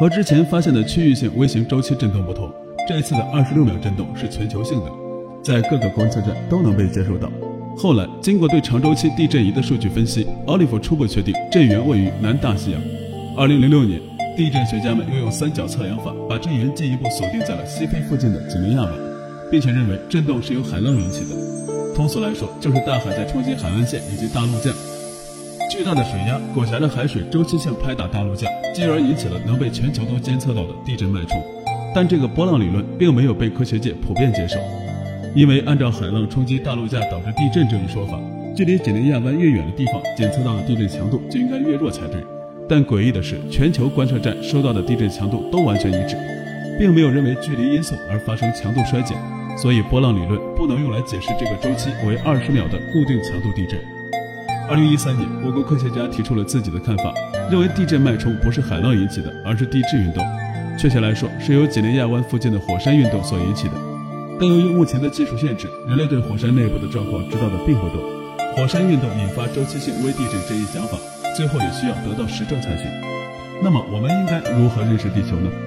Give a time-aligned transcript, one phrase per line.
[0.00, 2.50] 和之前发现的区域性微型周期震动不同，
[2.88, 4.90] 这一次的二十六秒震动是全球性的，
[5.44, 7.30] 在各个观测站都能被接收到。
[7.76, 12.80] 后来经过对长周期地震仪的数据分析，奥利弗初步确定震源位于南大西洋。
[13.36, 14.00] 二零零六年，
[14.38, 18.92] 地震学家们又用三角测量法把震源进一步锁定在了西非附近的几内亚湾，
[19.50, 21.94] 并且认为震动是由海浪引起的。
[21.94, 24.70] 通俗来说，就是大海在冲击海岸线以及大陆架。
[25.70, 31.40] 巨大的水压裹挟着海水周期性拍打大陆架，进而引起了能被全球都监测到的地震脉冲。
[31.94, 34.58] 但这个波浪理论并没有被科学界普遍接受，
[35.32, 38.18] 因为按照海浪冲击大陆架导致地震这一说法，
[38.56, 42.20] 距离几内亚湾越远的地方检测到的地震强度就应该越弱才对。
[42.68, 46.16] 但诡异的是，全球观测站收到的地震强度都完全一致，
[46.80, 49.16] 并没有认为距离因素而发生强度衰减，
[49.56, 53.99] 所以波浪理论不能用来解释这个周期为二十秒的固定强度地震。
[54.70, 57.12] 二零一三年，我国科学家提出了自己的看法，
[57.50, 60.24] 认为地震脉冲不是海浪引起的，而是地质运动。
[60.78, 63.74] 确切来说，是由几内亚湾附近的火山运动所引起的。
[64.38, 68.00] 但由于目前的技术限制，人类对火山内部的状况知道的并不多。
[68.54, 70.96] 火山运动引发周期性微地震这一想法，
[71.36, 72.86] 最后也需要得到实证才行。
[73.60, 75.50] 那么，我们应该如何认识地球呢？